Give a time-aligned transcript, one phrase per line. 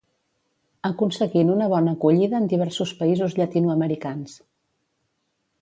[0.89, 4.39] Aconseguint una bona acollida en diversos països llatinoamericans.